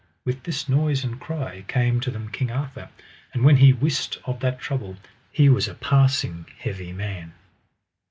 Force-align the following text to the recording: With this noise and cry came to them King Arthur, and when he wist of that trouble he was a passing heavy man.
With 0.25 0.41
this 0.41 0.67
noise 0.67 1.03
and 1.03 1.19
cry 1.19 1.61
came 1.67 1.99
to 1.99 2.09
them 2.09 2.31
King 2.31 2.49
Arthur, 2.49 2.89
and 3.35 3.43
when 3.43 3.57
he 3.57 3.71
wist 3.71 4.17
of 4.25 4.39
that 4.39 4.57
trouble 4.59 4.97
he 5.31 5.47
was 5.47 5.67
a 5.67 5.75
passing 5.75 6.47
heavy 6.57 6.91
man. 6.91 7.33